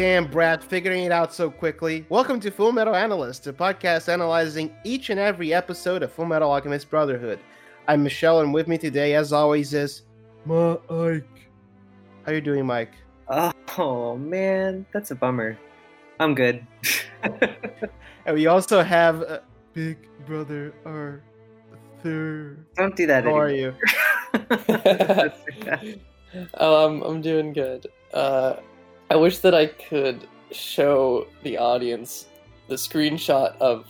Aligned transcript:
Damn, 0.00 0.24
Brad, 0.24 0.64
figuring 0.64 1.04
it 1.04 1.12
out 1.12 1.34
so 1.34 1.50
quickly. 1.50 2.06
Welcome 2.08 2.40
to 2.40 2.50
Full 2.50 2.72
Metal 2.72 2.96
Analyst, 2.96 3.46
a 3.48 3.52
podcast 3.52 4.08
analyzing 4.08 4.74
each 4.82 5.10
and 5.10 5.20
every 5.20 5.52
episode 5.52 6.02
of 6.02 6.10
Full 6.10 6.24
Metal 6.24 6.50
Alchemist 6.50 6.88
Brotherhood. 6.88 7.38
I'm 7.86 8.02
Michelle, 8.02 8.40
and 8.40 8.54
with 8.54 8.66
me 8.66 8.78
today, 8.78 9.14
as 9.14 9.30
always, 9.30 9.74
is 9.74 10.04
Mike. 10.46 11.22
How 12.24 12.32
you 12.32 12.40
doing, 12.40 12.64
Mike? 12.64 12.94
Oh 13.28 14.16
man, 14.16 14.86
that's 14.90 15.10
a 15.10 15.14
bummer. 15.14 15.58
I'm 16.18 16.34
good. 16.34 16.66
and 17.22 18.34
we 18.34 18.46
also 18.46 18.82
have 18.82 19.22
uh, 19.24 19.40
Big 19.74 20.08
Brother 20.24 20.72
Arthur. 20.86 22.56
Don't 22.74 22.96
do 22.96 23.06
that. 23.06 23.24
How 23.24 23.38
anymore. 23.38 23.48
are 23.48 23.50
you? 23.50 23.74
oh, 26.54 26.86
I'm 26.86 27.02
I'm 27.02 27.20
doing 27.20 27.52
good. 27.52 27.86
Uh, 28.14 28.56
I 29.10 29.16
wish 29.16 29.38
that 29.38 29.54
I 29.54 29.66
could 29.66 30.28
show 30.52 31.26
the 31.42 31.58
audience 31.58 32.26
the 32.68 32.76
screenshot 32.76 33.56
of 33.58 33.86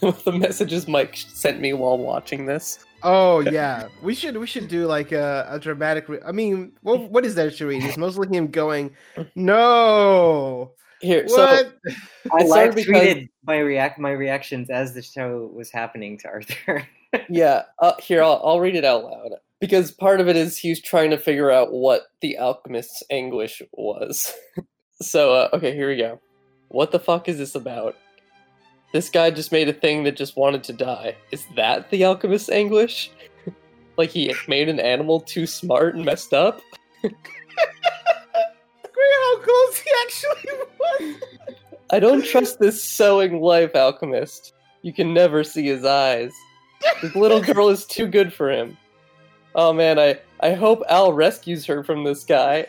the 0.24 0.32
messages 0.32 0.88
Mike 0.88 1.14
sent 1.16 1.60
me 1.60 1.74
while 1.74 1.98
watching 1.98 2.46
this. 2.46 2.84
Oh 3.02 3.40
yeah, 3.40 3.88
we 4.02 4.14
should 4.14 4.36
we 4.36 4.46
should 4.46 4.68
do 4.68 4.86
like 4.86 5.12
a, 5.12 5.46
a 5.50 5.58
dramatic. 5.58 6.08
Re- 6.08 6.20
I 6.24 6.32
mean, 6.32 6.72
what 6.80 7.10
what 7.10 7.26
is 7.26 7.34
that 7.34 7.52
Shereen? 7.52 7.84
It's 7.84 7.98
mostly 7.98 8.34
him 8.34 8.46
going, 8.46 8.94
"No, 9.34 10.72
Here, 11.00 11.24
what?" 11.24 11.30
so 11.86 11.94
I 12.32 12.40
It 12.40 12.46
live 12.46 12.74
tweeted 12.74 13.28
my 13.44 13.58
react 13.58 13.98
my 13.98 14.12
reactions 14.12 14.70
as 14.70 14.94
the 14.94 15.02
show 15.02 15.50
was 15.52 15.70
happening 15.70 16.16
to 16.18 16.28
Arthur. 16.28 16.88
yeah, 17.28 17.64
uh, 17.80 17.92
here 18.00 18.22
I'll 18.22 18.40
I'll 18.42 18.60
read 18.60 18.76
it 18.76 18.84
out 18.84 19.04
loud 19.04 19.32
because 19.62 19.92
part 19.92 20.20
of 20.20 20.26
it 20.26 20.34
is 20.34 20.58
he's 20.58 20.82
trying 20.82 21.10
to 21.10 21.16
figure 21.16 21.48
out 21.48 21.72
what 21.72 22.08
the 22.20 22.36
alchemist's 22.36 23.00
anguish 23.10 23.62
was. 23.70 24.34
so 25.00 25.34
uh, 25.34 25.50
okay, 25.52 25.72
here 25.72 25.88
we 25.88 25.96
go. 25.96 26.20
What 26.66 26.90
the 26.90 26.98
fuck 26.98 27.28
is 27.28 27.38
this 27.38 27.54
about? 27.54 27.96
This 28.92 29.08
guy 29.08 29.30
just 29.30 29.52
made 29.52 29.68
a 29.68 29.72
thing 29.72 30.02
that 30.02 30.16
just 30.16 30.36
wanted 30.36 30.64
to 30.64 30.72
die. 30.72 31.14
Is 31.30 31.46
that 31.54 31.90
the 31.90 32.02
alchemist's 32.02 32.48
anguish? 32.48 33.12
like 33.96 34.10
he 34.10 34.34
made 34.48 34.68
an 34.68 34.80
animal 34.80 35.20
too 35.20 35.46
smart 35.46 35.94
and 35.94 36.04
messed 36.04 36.34
up? 36.34 36.60
Great, 37.02 37.14
how 38.82 39.38
close 39.38 39.78
he 39.78 39.90
actually 40.02 40.58
was. 40.80 41.14
I 41.90 42.00
don't 42.00 42.24
trust 42.24 42.58
this 42.58 42.82
sewing 42.82 43.40
life 43.40 43.76
alchemist. 43.76 44.54
You 44.82 44.92
can 44.92 45.14
never 45.14 45.44
see 45.44 45.66
his 45.66 45.84
eyes. 45.84 46.32
This 47.00 47.14
little 47.14 47.40
girl 47.40 47.68
is 47.68 47.86
too 47.86 48.08
good 48.08 48.32
for 48.32 48.50
him. 48.50 48.76
Oh 49.54 49.72
man, 49.72 49.98
I, 49.98 50.18
I 50.40 50.54
hope 50.54 50.82
Al 50.88 51.12
rescues 51.12 51.66
her 51.66 51.84
from 51.84 52.04
this 52.04 52.24
guy. 52.24 52.66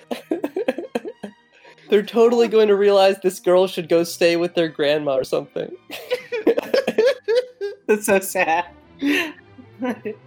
They're 1.89 2.03
totally 2.03 2.47
going 2.47 2.67
to 2.69 2.75
realize 2.75 3.19
this 3.21 3.39
girl 3.39 3.67
should 3.67 3.87
go 3.87 4.03
stay 4.03 4.35
with 4.35 4.55
their 4.55 4.67
grandma 4.67 5.15
or 5.15 5.23
something. 5.23 5.75
that's 7.87 8.05
so 8.05 8.19
sad. 8.19 8.65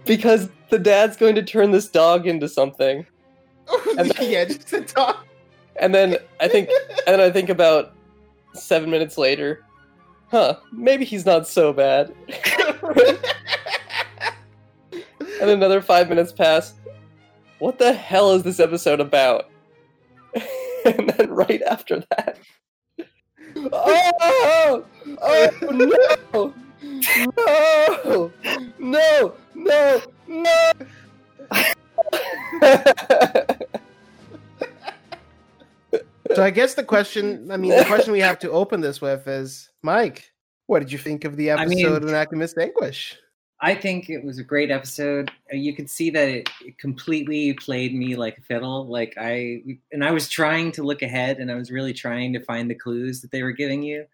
Because 0.05 0.49
the 0.69 0.77
dad's 0.77 1.17
going 1.17 1.33
to 1.33 1.41
turn 1.41 1.71
this 1.71 1.87
dog 1.87 2.27
into 2.27 2.47
something. 2.47 3.07
And- 3.97 4.13
yeah, 4.19 4.45
just 4.45 4.67
to 4.67 4.81
talk. 4.81 5.25
And 5.77 5.95
then 5.95 6.17
I 6.39 6.47
think 6.47 6.69
and 7.07 7.15
then 7.15 7.19
I 7.19 7.31
think 7.31 7.49
about 7.49 7.93
seven 8.53 8.91
minutes 8.91 9.17
later, 9.17 9.63
huh, 10.29 10.57
maybe 10.71 11.05
he's 11.05 11.25
not 11.25 11.47
so 11.47 11.73
bad. 11.73 12.13
And 15.41 15.49
another 15.49 15.81
five 15.81 16.09
minutes 16.09 16.31
pass. 16.31 16.73
What 17.59 17.79
the 17.79 17.93
hell 17.93 18.31
is 18.33 18.43
this 18.43 18.59
episode 18.59 18.99
about? 18.99 19.49
and 20.85 21.09
then 21.09 21.29
right 21.31 21.61
after 21.63 22.03
that. 22.11 22.37
Oh! 23.71 24.85
Oh 25.21 25.49
no! 25.61 26.53
No! 27.35 28.31
No! 28.79 29.33
No! 29.55 30.01
No! 30.27 30.71
So 36.35 36.43
I 36.43 36.49
guess 36.51 36.73
the 36.73 36.83
question, 36.83 37.49
I 37.51 37.57
mean, 37.57 37.71
the 37.75 37.85
question 37.85 38.11
we 38.11 38.19
have 38.19 38.37
to 38.39 38.51
open 38.51 38.81
this 38.81 38.99
with 39.01 39.27
is, 39.27 39.69
Mike, 39.81 40.31
what 40.65 40.79
did 40.79 40.91
you 40.91 40.97
think 40.97 41.23
of 41.23 41.37
the 41.37 41.51
I 41.51 41.61
episode 41.61 41.75
mean- 41.75 41.85
of 41.87 42.03
An 42.03 42.13
Alchemist 42.13 42.57
Anguish? 42.57 43.17
I 43.59 43.73
think 43.73 44.09
it 44.09 44.23
was 44.23 44.37
a 44.37 44.43
great 44.43 44.69
episode. 44.69 45.31
Uh, 45.51 45.55
You 45.55 45.73
could 45.75 45.89
see 45.89 46.09
that 46.11 46.27
it, 46.29 46.49
it 46.65 46.77
completely 46.77 47.53
played 47.53 47.95
me 47.95 48.15
like 48.15 48.37
a 48.37 48.41
fiddle. 48.41 48.87
Like 48.87 49.15
I 49.17 49.61
and 49.91 50.03
I 50.03 50.11
was 50.11 50.29
trying 50.29 50.71
to 50.73 50.83
look 50.83 51.01
ahead, 51.01 51.37
and 51.39 51.51
I 51.51 51.55
was 51.55 51.71
really 51.71 51.93
trying 51.93 52.33
to 52.33 52.43
find 52.43 52.69
the 52.69 52.75
clues 52.75 53.21
that 53.21 53.31
they 53.31 53.41
were 53.43 53.51
giving 53.51 53.81
you. 53.83 54.05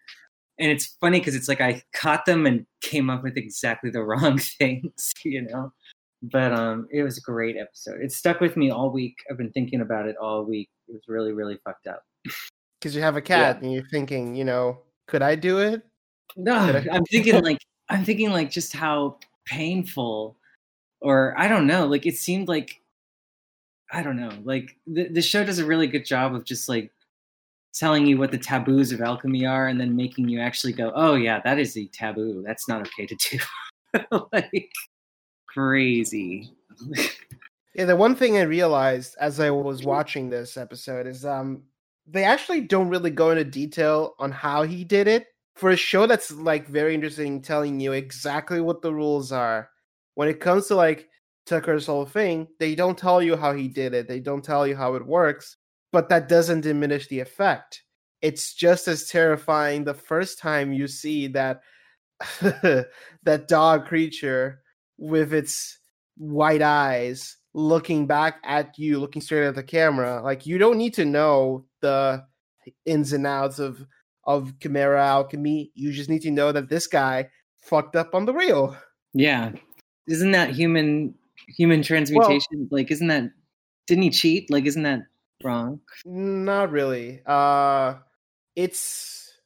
And 0.58 0.70
it's 0.70 0.86
funny 1.00 1.18
because 1.18 1.34
it's 1.34 1.48
like 1.48 1.60
I 1.60 1.82
caught 1.92 2.24
them 2.26 2.46
and 2.46 2.64
came 2.80 3.10
up 3.10 3.22
with 3.22 3.36
exactly 3.36 3.90
the 3.90 4.02
wrong 4.10 4.38
things, 4.38 5.12
you 5.24 5.42
know. 5.42 5.72
But 6.22 6.52
um, 6.54 6.88
it 6.90 7.02
was 7.02 7.18
a 7.18 7.20
great 7.20 7.56
episode. 7.58 8.00
It 8.00 8.12
stuck 8.12 8.40
with 8.40 8.56
me 8.56 8.70
all 8.70 8.90
week. 8.90 9.16
I've 9.30 9.36
been 9.36 9.52
thinking 9.52 9.82
about 9.82 10.06
it 10.08 10.16
all 10.16 10.42
week. 10.44 10.70
It 10.88 10.92
was 10.92 11.02
really, 11.06 11.32
really 11.32 11.58
fucked 11.64 11.86
up. 11.86 12.02
Because 12.80 12.94
you 12.94 13.00
have 13.00 13.16
a 13.16 13.22
cat 13.22 13.62
and 13.62 13.72
you're 13.72 13.88
thinking, 13.90 14.34
you 14.34 14.44
know, 14.44 14.80
could 15.08 15.22
I 15.22 15.36
do 15.36 15.58
it? 15.58 15.80
No, 16.36 16.54
I- 16.54 16.86
I'm 16.92 17.04
thinking 17.06 17.42
like 17.42 17.56
I'm 17.88 18.04
thinking 18.04 18.30
like 18.30 18.50
just 18.50 18.74
how 18.74 19.18
painful, 19.46 20.36
or 21.00 21.34
I 21.38 21.48
don't 21.48 21.66
know. 21.66 21.86
Like 21.86 22.06
it 22.06 22.16
seemed 22.16 22.48
like 22.48 22.80
I 23.92 24.02
don't 24.02 24.16
know. 24.16 24.30
Like 24.44 24.76
the 24.86 25.08
the 25.08 25.22
show 25.22 25.44
does 25.44 25.58
a 25.58 25.66
really 25.66 25.86
good 25.86 26.04
job 26.04 26.34
of 26.34 26.44
just 26.44 26.68
like 26.68 26.90
telling 27.72 28.06
you 28.06 28.16
what 28.18 28.30
the 28.30 28.38
taboos 28.38 28.92
of 28.92 29.00
alchemy 29.00 29.46
are, 29.46 29.68
and 29.68 29.80
then 29.80 29.96
making 29.96 30.28
you 30.28 30.40
actually 30.40 30.72
go, 30.72 30.92
"Oh 30.94 31.14
yeah, 31.14 31.40
that 31.44 31.58
is 31.58 31.76
a 31.76 31.86
taboo. 31.86 32.42
That's 32.46 32.68
not 32.68 32.86
okay 32.86 33.06
to 33.06 33.16
do." 33.30 34.18
like 34.32 34.72
crazy. 35.46 36.50
Yeah, 37.74 37.86
the 37.86 37.96
one 37.96 38.14
thing 38.14 38.36
I 38.36 38.42
realized 38.42 39.16
as 39.20 39.40
I 39.40 39.50
was 39.50 39.84
watching 39.84 40.30
this 40.30 40.56
episode 40.56 41.06
is 41.06 41.24
um 41.24 41.62
they 42.06 42.24
actually 42.24 42.60
don't 42.60 42.88
really 42.88 43.10
go 43.10 43.30
into 43.30 43.44
detail 43.44 44.14
on 44.18 44.30
how 44.30 44.62
he 44.62 44.84
did 44.84 45.08
it. 45.08 45.26
For 45.54 45.70
a 45.70 45.76
show 45.76 46.06
that's 46.06 46.32
like 46.32 46.66
very 46.66 46.94
interesting, 46.94 47.40
telling 47.40 47.78
you 47.80 47.92
exactly 47.92 48.60
what 48.60 48.82
the 48.82 48.92
rules 48.92 49.32
are. 49.32 49.70
When 50.14 50.28
it 50.28 50.40
comes 50.40 50.66
to 50.68 50.74
like 50.74 51.08
Tucker's 51.46 51.86
whole 51.86 52.06
thing, 52.06 52.48
they 52.58 52.74
don't 52.74 52.98
tell 52.98 53.22
you 53.22 53.36
how 53.36 53.52
he 53.52 53.68
did 53.68 53.94
it. 53.94 54.08
They 54.08 54.20
don't 54.20 54.44
tell 54.44 54.66
you 54.66 54.76
how 54.76 54.94
it 54.94 55.06
works, 55.06 55.56
but 55.92 56.08
that 56.08 56.28
doesn't 56.28 56.62
diminish 56.62 57.06
the 57.08 57.20
effect. 57.20 57.82
It's 58.22 58.54
just 58.54 58.88
as 58.88 59.08
terrifying 59.08 59.84
the 59.84 59.94
first 59.94 60.38
time 60.38 60.72
you 60.72 60.88
see 60.88 61.28
that 61.28 61.60
that 62.40 63.48
dog 63.48 63.86
creature 63.86 64.62
with 64.96 65.32
its 65.32 65.78
white 66.16 66.62
eyes 66.62 67.36
looking 67.52 68.06
back 68.06 68.40
at 68.44 68.78
you, 68.78 68.98
looking 68.98 69.22
straight 69.22 69.46
at 69.46 69.54
the 69.54 69.62
camera. 69.62 70.20
Like 70.22 70.46
you 70.46 70.58
don't 70.58 70.78
need 70.78 70.94
to 70.94 71.04
know 71.04 71.66
the 71.80 72.24
ins 72.86 73.12
and 73.12 73.26
outs 73.26 73.58
of 73.58 73.84
of 74.26 74.58
Chimera 74.60 75.04
alchemy. 75.04 75.70
You 75.74 75.92
just 75.92 76.10
need 76.10 76.22
to 76.22 76.30
know 76.30 76.52
that 76.52 76.68
this 76.68 76.86
guy 76.86 77.28
fucked 77.62 77.96
up 77.96 78.14
on 78.14 78.26
the 78.26 78.32
real. 78.34 78.76
Yeah, 79.12 79.52
isn't 80.08 80.32
that 80.32 80.50
human 80.50 81.14
human 81.48 81.82
transmutation? 81.82 82.68
like, 82.70 82.90
isn't 82.90 83.08
that 83.08 83.30
didn't 83.86 84.02
he 84.02 84.10
cheat? 84.10 84.50
Like, 84.50 84.66
isn't 84.66 84.82
that 84.82 85.00
wrong? 85.42 85.80
Not 86.04 86.70
really. 86.70 87.20
Uh 87.26 87.94
it's 88.56 89.38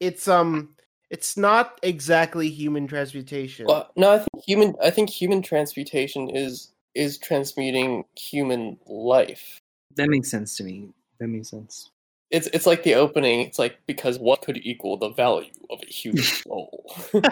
it's 0.00 0.28
um 0.28 0.74
it's 1.10 1.36
not 1.36 1.78
exactly 1.82 2.48
human 2.48 2.86
transmutation. 2.86 3.66
Well, 3.66 3.90
no, 3.96 4.12
I 4.12 4.18
think 4.18 4.44
human. 4.44 4.74
I 4.82 4.90
think 4.90 5.10
human 5.10 5.42
transmutation 5.42 6.28
is 6.28 6.72
is 6.94 7.18
transmuting 7.18 8.04
human 8.18 8.78
life. 8.86 9.60
That 9.96 10.08
makes 10.08 10.30
sense 10.30 10.56
to 10.56 10.64
me. 10.64 10.90
That 11.20 11.28
makes 11.28 11.50
sense. 11.50 11.90
It's 12.30 12.46
it's 12.48 12.66
like 12.66 12.82
the 12.82 12.94
opening. 12.94 13.40
It's 13.40 13.58
like 13.58 13.78
because 13.86 14.18
what 14.18 14.42
could 14.42 14.58
equal 14.58 14.96
the 14.96 15.10
value 15.10 15.50
of 15.70 15.80
a 15.82 15.86
human 15.86 16.22
soul? 16.22 16.92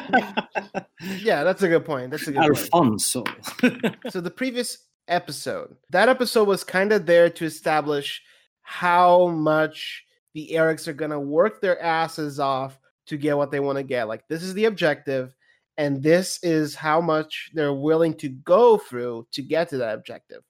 yeah, 1.18 1.44
that's 1.44 1.62
a 1.62 1.68
good 1.68 1.84
point. 1.84 2.10
That's 2.10 2.28
a 2.28 2.32
good 2.32 2.40
point. 2.40 2.50
Alfonso. 2.56 3.24
so 4.10 4.20
the 4.20 4.30
previous 4.30 4.78
episode 5.08 5.76
that 5.90 6.08
episode 6.08 6.46
was 6.46 6.62
kind 6.62 6.92
of 6.92 7.06
there 7.06 7.28
to 7.28 7.44
establish 7.44 8.22
how 8.62 9.26
much 9.28 10.04
the 10.34 10.50
Elrics 10.52 10.86
are 10.86 10.92
going 10.92 11.10
to 11.10 11.18
work 11.20 11.60
their 11.60 11.80
asses 11.82 12.38
off 12.38 12.78
to 13.06 13.16
get 13.16 13.36
what 13.36 13.50
they 13.50 13.60
want 13.60 13.78
to 13.78 13.82
get 13.82 14.06
like 14.06 14.26
this 14.28 14.42
is 14.42 14.54
the 14.54 14.66
objective 14.66 15.34
and 15.76 16.02
this 16.02 16.38
is 16.42 16.76
how 16.76 17.00
much 17.00 17.50
they're 17.52 17.72
willing 17.72 18.14
to 18.14 18.28
go 18.28 18.78
through 18.78 19.26
to 19.32 19.42
get 19.42 19.68
to 19.68 19.78
that 19.78 19.94
objective 19.96 20.42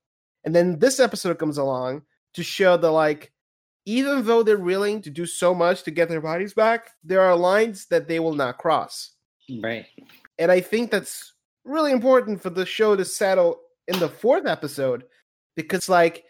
and 0.44 0.54
then 0.54 0.78
this 0.78 1.00
episode 1.00 1.38
comes 1.38 1.56
along 1.56 2.02
to 2.34 2.42
show 2.42 2.76
the 2.76 2.90
like 2.90 3.31
even 3.84 4.24
though 4.24 4.42
they're 4.42 4.58
willing 4.58 5.02
to 5.02 5.10
do 5.10 5.26
so 5.26 5.54
much 5.54 5.82
to 5.82 5.90
get 5.90 6.08
their 6.08 6.20
bodies 6.20 6.54
back 6.54 6.90
there 7.04 7.20
are 7.20 7.36
lines 7.36 7.86
that 7.86 8.08
they 8.08 8.20
will 8.20 8.34
not 8.34 8.58
cross 8.58 9.12
right. 9.62 9.86
and 10.38 10.50
I 10.50 10.60
think 10.60 10.90
that's 10.90 11.32
really 11.64 11.92
important 11.92 12.40
for 12.42 12.50
the 12.50 12.66
show 12.66 12.96
to 12.96 13.04
settle 13.04 13.60
in 13.88 13.98
the 13.98 14.08
fourth 14.08 14.46
episode 14.46 15.04
because, 15.56 15.88
like, 15.88 16.24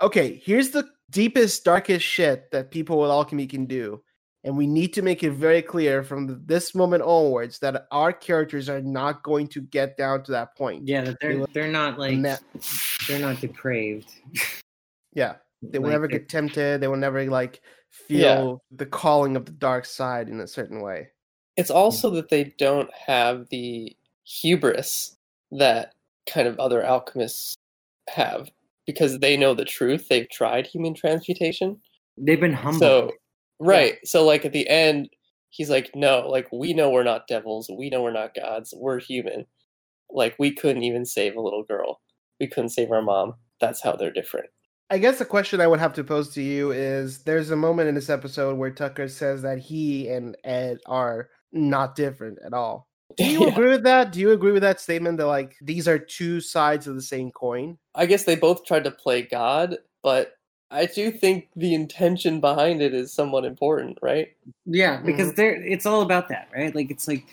okay, 0.00 0.40
here's 0.44 0.70
the 0.70 0.88
deepest, 1.10 1.64
darkest 1.64 2.04
shit 2.04 2.50
that 2.50 2.70
people 2.70 3.00
with 3.00 3.10
alchemy 3.10 3.46
can 3.46 3.66
do. 3.66 4.02
And 4.44 4.56
we 4.56 4.66
need 4.66 4.94
to 4.94 5.02
make 5.02 5.24
it 5.24 5.32
very 5.32 5.60
clear 5.60 6.02
from 6.02 6.42
this 6.46 6.74
moment 6.74 7.02
onwards 7.02 7.58
that 7.58 7.86
our 7.90 8.12
characters 8.12 8.68
are 8.68 8.80
not 8.80 9.22
going 9.22 9.48
to 9.48 9.60
get 9.60 9.96
down 9.96 10.22
to 10.24 10.32
that 10.32 10.56
point. 10.56 10.86
Yeah, 10.86 11.02
that 11.02 11.18
they're 11.20 11.44
they're 11.52 11.68
not 11.68 11.98
like 11.98 12.22
they're 13.08 13.18
not 13.18 13.40
depraved. 13.40 14.10
yeah. 15.12 15.34
They 15.62 15.78
will 15.78 15.86
Like, 15.86 15.92
never 15.92 16.06
get 16.06 16.28
tempted. 16.28 16.80
They 16.80 16.88
will 16.88 16.96
never 16.96 17.24
like 17.26 17.60
feel 17.90 18.62
the 18.70 18.86
calling 18.86 19.36
of 19.36 19.46
the 19.46 19.52
dark 19.52 19.84
side 19.84 20.28
in 20.28 20.40
a 20.40 20.46
certain 20.46 20.80
way. 20.80 21.08
It's 21.56 21.70
mm. 21.70 21.76
also 21.76 22.10
that 22.10 22.28
they 22.28 22.54
don't 22.58 22.90
have 22.94 23.48
the 23.50 23.96
hubris 24.24 25.16
that 25.50 25.94
kind 26.26 26.46
of 26.46 26.58
other 26.58 26.82
alchemists 26.82 27.56
have 28.08 28.50
because 28.86 29.18
they 29.18 29.36
know 29.36 29.54
the 29.54 29.64
truth. 29.64 30.08
They've 30.08 30.30
tried 30.30 30.66
human 30.66 30.94
transmutation. 30.94 31.80
They've 32.16 32.40
been 32.40 32.52
humble. 32.52 32.78
So, 32.78 33.12
right. 33.58 33.96
So, 34.04 34.24
like 34.24 34.44
at 34.44 34.52
the 34.52 34.68
end, 34.68 35.10
he's 35.50 35.70
like, 35.70 35.90
no, 35.94 36.28
like 36.28 36.48
we 36.52 36.74
know 36.74 36.90
we're 36.90 37.02
not 37.02 37.26
devils. 37.26 37.70
We 37.76 37.90
know 37.90 38.02
we're 38.02 38.12
not 38.12 38.34
gods. 38.34 38.72
We're 38.76 39.00
human. 39.00 39.46
Like 40.10 40.36
we 40.38 40.54
couldn't 40.54 40.84
even 40.84 41.04
save 41.04 41.36
a 41.36 41.40
little 41.40 41.64
girl. 41.64 42.00
We 42.40 42.46
couldn't 42.46 42.70
save 42.70 42.90
our 42.90 43.02
mom. 43.02 43.34
That's 43.60 43.82
how 43.82 43.92
they're 43.96 44.12
different. 44.12 44.48
I 44.90 44.98
guess 44.98 45.18
the 45.18 45.24
question 45.24 45.60
I 45.60 45.66
would 45.66 45.80
have 45.80 45.92
to 45.94 46.04
pose 46.04 46.30
to 46.30 46.42
you 46.42 46.70
is 46.72 47.18
there's 47.24 47.50
a 47.50 47.56
moment 47.56 47.88
in 47.88 47.94
this 47.94 48.08
episode 48.08 48.56
where 48.56 48.70
Tucker 48.70 49.08
says 49.08 49.42
that 49.42 49.58
he 49.58 50.08
and 50.08 50.36
Ed 50.44 50.78
are 50.86 51.28
not 51.52 51.94
different 51.94 52.38
at 52.44 52.54
all. 52.54 52.88
Do 53.16 53.26
you 53.26 53.46
Yeah. 53.46 53.52
agree 53.52 53.68
with 53.70 53.82
that? 53.84 54.12
Do 54.12 54.20
you 54.20 54.32
agree 54.32 54.52
with 54.52 54.62
that 54.62 54.80
statement 54.80 55.18
that 55.18 55.26
like 55.26 55.56
these 55.60 55.88
are 55.88 55.98
two 55.98 56.40
sides 56.40 56.86
of 56.86 56.94
the 56.94 57.02
same 57.02 57.30
coin? 57.30 57.78
I 57.94 58.06
guess 58.06 58.24
they 58.24 58.36
both 58.36 58.64
tried 58.64 58.84
to 58.84 58.90
play 58.90 59.22
God, 59.22 59.78
but 60.02 60.34
I 60.70 60.86
do 60.86 61.10
think 61.10 61.48
the 61.56 61.74
intention 61.74 62.40
behind 62.40 62.82
it 62.82 62.94
is 62.94 63.12
somewhat 63.12 63.44
important, 63.44 63.98
right? 64.02 64.28
Yeah, 64.66 64.96
mm-hmm. 64.96 65.06
because 65.06 65.32
they're 65.34 65.62
it's 65.62 65.86
all 65.86 66.02
about 66.02 66.28
that, 66.28 66.48
right? 66.54 66.74
Like 66.74 66.90
it's 66.90 67.08
like 67.08 67.24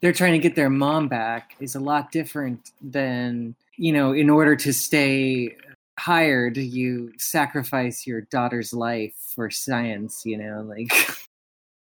they're 0.00 0.12
trying 0.12 0.32
to 0.32 0.38
get 0.38 0.54
their 0.54 0.70
mom 0.70 1.08
back 1.08 1.56
is 1.60 1.74
a 1.74 1.80
lot 1.80 2.10
different 2.12 2.70
than, 2.82 3.54
you 3.76 3.92
know, 3.92 4.12
in 4.12 4.28
order 4.28 4.56
to 4.56 4.72
stay 4.72 5.56
hired, 5.98 6.56
you 6.56 7.12
sacrifice 7.18 8.06
your 8.06 8.22
daughter's 8.22 8.72
life 8.72 9.14
for 9.34 9.50
science, 9.50 10.22
you 10.24 10.38
know, 10.38 10.62
like 10.62 10.92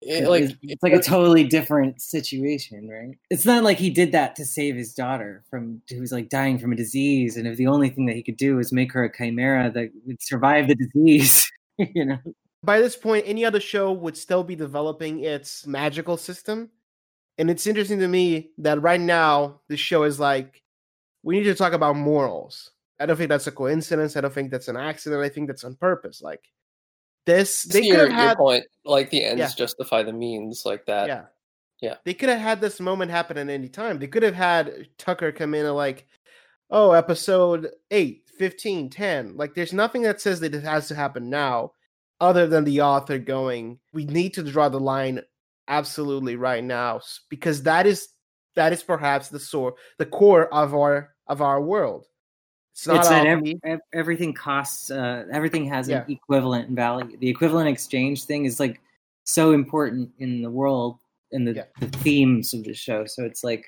eh, 0.07 0.23
It- 0.23 0.29
like 0.29 0.43
it's, 0.43 0.53
eh, 0.53 0.55
it's 0.63 0.83
like 0.83 0.93
a 0.93 0.97
eh, 0.97 1.01
totally 1.01 1.43
different 1.43 2.01
situation, 2.01 2.87
right? 2.89 3.17
It's 3.29 3.45
not 3.45 3.63
like 3.63 3.77
he 3.77 3.89
did 3.89 4.11
that 4.13 4.35
to 4.37 4.45
save 4.45 4.75
his 4.75 4.93
daughter 4.93 5.43
from 5.49 5.81
who 5.89 5.99
was 5.99 6.11
like 6.11 6.29
dying 6.29 6.59
from 6.59 6.71
a 6.71 6.75
disease, 6.75 7.37
and 7.37 7.47
if 7.47 7.57
the 7.57 7.67
only 7.67 7.89
thing 7.89 8.05
that 8.07 8.15
he 8.15 8.23
could 8.23 8.37
do 8.37 8.55
was 8.57 8.71
make 8.71 8.91
her 8.93 9.03
a 9.03 9.15
chimera 9.17 9.71
that 9.71 9.91
would 10.05 10.21
survive 10.21 10.67
the 10.67 10.75
disease, 10.75 11.51
you 11.77 12.05
know. 12.05 12.17
By 12.63 12.79
this 12.79 12.95
point, 12.95 13.25
any 13.27 13.45
other 13.45 13.59
show 13.59 13.91
would 13.91 14.17
still 14.17 14.43
be 14.43 14.55
developing 14.55 15.23
its 15.23 15.65
magical 15.67 16.17
system. 16.17 16.69
And 17.37 17.49
it's 17.51 17.67
interesting 17.67 17.99
to 17.99 18.07
me 18.07 18.51
that 18.59 18.81
right 18.81 18.99
now 18.99 19.61
the 19.69 19.77
show 19.77 20.03
is 20.03 20.19
like, 20.19 20.63
we 21.23 21.37
need 21.37 21.45
to 21.45 21.55
talk 21.55 21.73
about 21.73 21.95
morals. 21.95 22.71
I 22.99 23.05
don't 23.05 23.15
think 23.17 23.29
that's 23.29 23.47
a 23.47 23.51
coincidence. 23.51 24.17
I 24.17 24.21
don't 24.21 24.33
think 24.33 24.51
that's 24.51 24.67
an 24.67 24.77
accident. 24.77 25.21
I 25.23 25.29
think 25.29 25.47
that's 25.47 25.63
on 25.63 25.75
purpose. 25.75 26.21
Like 26.21 26.43
this, 27.25 27.63
they 27.63 27.81
see 27.81 27.89
could 27.89 27.97
your, 27.97 28.09
have 28.09 28.29
had 28.29 28.37
point. 28.37 28.65
Like 28.85 29.09
the 29.09 29.23
ends 29.23 29.39
Yeah. 29.39 29.49
justify 29.55 30.03
the 30.03 30.13
means, 30.13 30.65
like 30.65 30.85
that. 30.85 31.07
yeah. 31.07 31.25
Yeah. 31.81 31.95
They 32.05 32.15
could 32.15 32.29
have 32.29 32.39
had 32.39 32.59
this 32.59 32.79
moment 32.79 33.11
happen 33.11 33.37
at 33.37 33.49
any 33.49 33.69
time. 33.69 33.99
They 33.99 34.07
could 34.07 34.23
have 34.23 34.33
had 34.33 34.87
Tucker 34.97 35.31
come 35.31 35.53
in 35.53 35.65
and 35.65 35.75
like, 35.75 36.07
oh, 36.71 36.93
episode 36.93 37.69
8, 37.91 38.23
15, 38.37 38.89
10. 38.89 39.37
Like 39.37 39.53
there's 39.53 39.73
nothing 39.73 40.01
that 40.01 40.19
says 40.19 40.39
that 40.39 40.55
it 40.55 40.63
has 40.63 40.87
to 40.87 40.95
happen 40.95 41.29
now 41.29 41.73
other 42.19 42.47
than 42.47 42.63
the 42.63 42.81
author 42.81 43.19
going, 43.19 43.77
we 43.93 44.05
need 44.05 44.33
to 44.33 44.43
draw 44.43 44.69
the 44.69 44.79
line 44.79 45.21
absolutely 45.67 46.35
right 46.35 46.63
now 46.63 47.01
because 47.29 47.61
that 47.63 47.85
is 47.85 48.07
that 48.55 48.71
is 48.73 48.81
perhaps 48.81 49.27
the 49.27 49.39
sore 49.39 49.75
the 49.99 50.05
core 50.05 50.51
of 50.53 50.73
our 50.73 51.13
of 51.27 51.41
our 51.41 51.61
world. 51.61 52.07
It's 52.77 52.87
it's 52.87 53.09
that 53.09 53.25
ev- 53.25 53.43
ev- 53.63 53.79
everything 53.91 54.33
costs 54.33 54.91
uh, 54.91 55.25
everything 55.31 55.65
has 55.65 55.89
Yeah. 55.89 56.03
an 56.05 56.11
equivalent 56.11 56.69
value 56.71 57.17
the 57.17 57.27
equivalent 57.29 57.69
exchange 57.69 58.23
thing 58.25 58.45
is 58.45 58.59
like 58.59 58.79
so 59.23 59.51
important 59.51 60.11
in 60.19 60.41
the 60.43 60.49
world 60.51 60.99
and 61.31 61.47
the, 61.47 61.53
Yeah. 61.53 61.63
the 61.79 61.87
themes 61.87 62.53
of 62.53 62.63
the 62.63 62.73
show 62.75 63.05
so 63.05 63.25
it's 63.25 63.43
like 63.43 63.65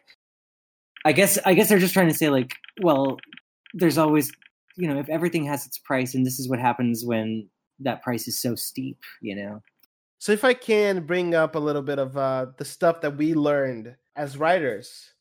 i 1.05 1.11
guess 1.11 1.39
i 1.45 1.53
guess 1.55 1.69
they're 1.69 1.79
just 1.79 1.93
trying 1.93 2.07
to 2.07 2.13
say 2.13 2.29
like 2.29 2.53
well 2.81 3.17
there's 3.73 3.97
always 3.97 4.31
you 4.77 4.87
know 4.87 4.99
if 4.99 5.09
everything 5.09 5.43
has 5.45 5.65
its 5.65 5.79
price 5.79 6.13
and 6.13 6.23
this 6.25 6.39
is 6.39 6.47
what 6.47 6.59
happens 6.59 7.03
when 7.03 7.49
that 7.79 8.03
price 8.03 8.27
is 8.27 8.37
so 8.39 8.53
steep 8.55 8.99
you 9.21 9.35
know 9.35 9.61
So 10.21 10.33
if 10.33 10.43
I 10.43 10.53
can 10.53 11.05
bring 11.07 11.33
up 11.33 11.55
a 11.55 11.59
little 11.67 11.81
bit 11.81 11.97
of 11.97 12.15
uh, 12.17 12.47
the 12.57 12.65
stuff 12.65 12.99
that 13.01 13.15
we 13.15 13.33
learned 13.33 13.95
as 14.17 14.35
writers, 14.37 15.13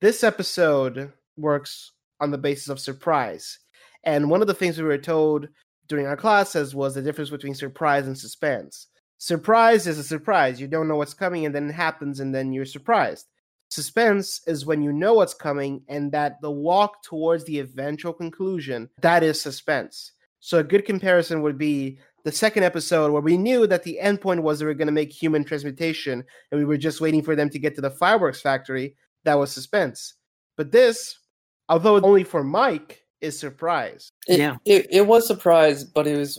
this 0.00 0.22
episode 0.22 1.12
works 1.36 1.90
on 2.20 2.30
the 2.30 2.38
basis 2.38 2.68
of 2.68 2.80
surprise. 2.80 3.58
And 4.04 4.30
one 4.30 4.40
of 4.40 4.46
the 4.46 4.54
things 4.54 4.78
we 4.78 4.84
were 4.84 4.98
told 4.98 5.48
during 5.88 6.06
our 6.06 6.16
classes 6.16 6.74
was 6.74 6.94
the 6.94 7.02
difference 7.02 7.30
between 7.30 7.54
surprise 7.54 8.06
and 8.06 8.16
suspense. 8.16 8.88
Surprise 9.18 9.86
is 9.86 9.98
a 9.98 10.04
surprise. 10.04 10.60
You 10.60 10.68
don't 10.68 10.88
know 10.88 10.96
what's 10.96 11.14
coming 11.14 11.46
and 11.46 11.54
then 11.54 11.70
it 11.70 11.74
happens 11.74 12.20
and 12.20 12.34
then 12.34 12.52
you're 12.52 12.64
surprised. 12.64 13.26
Suspense 13.68 14.40
is 14.46 14.66
when 14.66 14.82
you 14.82 14.92
know 14.92 15.14
what's 15.14 15.34
coming 15.34 15.82
and 15.88 16.12
that 16.12 16.40
the 16.40 16.50
walk 16.50 17.02
towards 17.02 17.44
the 17.44 17.58
eventual 17.58 18.12
conclusion, 18.12 18.88
that 19.00 19.22
is 19.22 19.40
suspense. 19.40 20.12
So 20.40 20.58
a 20.58 20.64
good 20.64 20.84
comparison 20.84 21.42
would 21.42 21.58
be 21.58 21.98
the 22.24 22.32
second 22.32 22.62
episode 22.62 23.10
where 23.10 23.22
we 23.22 23.36
knew 23.36 23.66
that 23.66 23.82
the 23.82 23.98
end 23.98 24.20
point 24.20 24.42
was 24.42 24.58
they 24.58 24.66
were 24.66 24.74
going 24.74 24.86
to 24.86 24.92
make 24.92 25.12
human 25.12 25.44
transmutation 25.44 26.24
and 26.50 26.58
we 26.58 26.64
were 26.64 26.76
just 26.76 27.00
waiting 27.00 27.22
for 27.22 27.34
them 27.34 27.50
to 27.50 27.58
get 27.58 27.74
to 27.74 27.80
the 27.80 27.90
fireworks 27.90 28.40
factory. 28.40 28.96
That 29.24 29.38
was 29.38 29.50
suspense. 29.50 30.14
But 30.56 30.72
this, 30.72 31.18
although 31.68 32.00
only 32.00 32.24
for 32.24 32.42
Mike, 32.44 33.02
is 33.20 33.38
surprise. 33.38 34.12
It, 34.28 34.38
Yeah. 34.38 34.56
It, 34.64 34.86
it 34.90 35.06
was 35.06 35.26
surprise, 35.26 35.84
but 35.84 36.06
it 36.06 36.16
was 36.16 36.38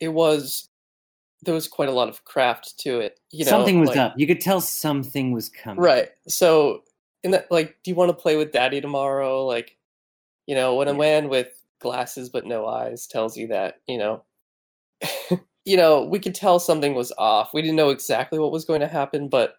it 0.00 0.08
was 0.08 0.68
there 1.42 1.54
was 1.54 1.68
quite 1.68 1.88
a 1.88 1.92
lot 1.92 2.08
of 2.08 2.24
craft 2.24 2.78
to 2.80 3.00
it. 3.00 3.20
You 3.30 3.44
know, 3.44 3.50
something 3.50 3.80
was 3.80 3.90
like- 3.90 3.98
up 3.98 4.14
you 4.16 4.26
could 4.26 4.40
tell 4.40 4.60
something 4.60 5.32
was 5.32 5.48
coming 5.48 5.82
Right. 5.82 6.10
So 6.28 6.82
in 7.24 7.30
that 7.32 7.50
like 7.50 7.76
do 7.82 7.90
you 7.90 7.94
want 7.94 8.10
to 8.10 8.14
play 8.14 8.36
with 8.36 8.52
daddy 8.52 8.80
tomorrow? 8.80 9.44
Like, 9.46 9.76
you 10.46 10.54
know, 10.54 10.74
when 10.76 10.88
a 10.88 10.92
Yeah. 10.92 10.98
man 10.98 11.28
with 11.28 11.62
glasses 11.80 12.28
but 12.28 12.46
no 12.46 12.66
eyes 12.66 13.06
tells 13.06 13.36
you 13.36 13.48
that, 13.48 13.80
you 13.86 13.98
know 13.98 14.22
you 15.64 15.76
know, 15.76 16.04
we 16.04 16.18
could 16.18 16.34
tell 16.34 16.58
something 16.58 16.94
was 16.94 17.12
off. 17.18 17.52
We 17.52 17.60
didn't 17.60 17.76
know 17.76 17.90
exactly 17.90 18.38
what 18.38 18.52
was 18.52 18.64
going 18.64 18.80
to 18.80 18.86
happen, 18.86 19.28
but 19.28 19.56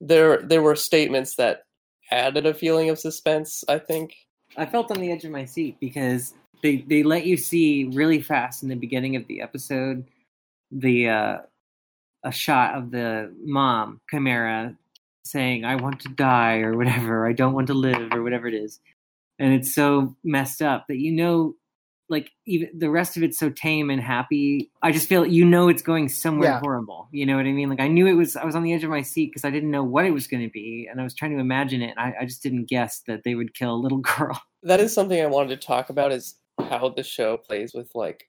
there 0.00 0.42
there 0.42 0.62
were 0.62 0.74
statements 0.76 1.36
that 1.36 1.65
added 2.10 2.46
a 2.46 2.54
feeling 2.54 2.90
of 2.90 2.98
suspense, 2.98 3.64
I 3.68 3.78
think. 3.78 4.14
I 4.56 4.66
felt 4.66 4.90
on 4.90 5.00
the 5.00 5.12
edge 5.12 5.24
of 5.24 5.30
my 5.30 5.44
seat 5.44 5.76
because 5.80 6.34
they 6.62 6.78
they 6.88 7.02
let 7.02 7.26
you 7.26 7.36
see 7.36 7.90
really 7.92 8.22
fast 8.22 8.62
in 8.62 8.68
the 8.68 8.76
beginning 8.76 9.16
of 9.16 9.26
the 9.26 9.40
episode 9.42 10.06
the 10.70 11.08
uh, 11.08 11.38
a 12.24 12.32
shot 12.32 12.74
of 12.74 12.90
the 12.90 13.32
mom 13.44 14.00
Chimera 14.10 14.76
saying 15.24 15.64
"I 15.64 15.76
want 15.76 16.00
to 16.00 16.08
die" 16.08 16.58
or 16.58 16.76
whatever, 16.76 17.26
"I 17.26 17.32
don't 17.32 17.54
want 17.54 17.68
to 17.68 17.74
live" 17.74 18.12
or 18.12 18.22
whatever 18.22 18.46
it 18.46 18.54
is, 18.54 18.80
and 19.38 19.52
it's 19.52 19.74
so 19.74 20.16
messed 20.24 20.62
up 20.62 20.86
that 20.88 20.98
you 20.98 21.12
know, 21.12 21.54
like 22.08 22.30
even 22.46 22.68
the 22.78 22.88
rest 22.90 23.16
of 23.16 23.22
it's 23.22 23.38
so 23.38 23.50
tame 23.50 23.90
and 23.90 24.00
happy. 24.00 24.70
I 24.82 24.92
just 24.92 25.08
feel 25.08 25.26
you 25.26 25.44
know 25.44 25.68
it's 25.68 25.82
going 25.82 26.08
somewhere 26.08 26.50
Yeah. 26.50 26.60
horrible. 26.60 27.08
You 27.10 27.26
know 27.26 27.36
what 27.36 27.46
I 27.46 27.52
mean? 27.52 27.68
Like 27.68 27.80
I 27.80 27.88
knew 27.88 28.06
it 28.06 28.14
was. 28.14 28.36
I 28.36 28.44
was 28.44 28.54
on 28.54 28.62
the 28.62 28.72
edge 28.72 28.84
of 28.84 28.90
my 28.90 29.02
seat 29.02 29.26
because 29.30 29.44
I 29.44 29.50
didn't 29.50 29.70
know 29.70 29.82
what 29.84 30.04
it 30.04 30.12
was 30.12 30.26
going 30.26 30.42
to 30.42 30.50
be, 30.50 30.86
and 30.90 31.00
I 31.00 31.04
was 31.04 31.14
trying 31.14 31.32
to 31.32 31.40
imagine 31.40 31.82
it. 31.82 31.90
And 31.96 31.98
I, 31.98 32.14
I 32.20 32.24
just 32.24 32.42
didn't 32.42 32.66
guess 32.68 33.02
that 33.08 33.24
they 33.24 33.34
would 33.34 33.54
kill 33.54 33.74
a 33.74 33.76
little 33.76 33.98
girl. 34.18 34.40
that 34.62 34.80
is 34.80 34.92
something 34.92 35.20
I 35.20 35.26
wanted 35.26 35.60
to 35.60 35.66
talk 35.66 35.90
about 35.90 36.12
is 36.12 36.36
how 36.60 36.88
the 36.90 37.02
show 37.02 37.36
plays 37.36 37.74
with 37.74 37.90
like 37.94 38.24